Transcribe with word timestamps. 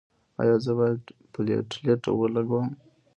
ایا 0.41 0.55
زه 0.65 0.71
باید 0.79 1.01
پلیټلیټ 1.33 2.03
ولګوم؟ 2.11 2.67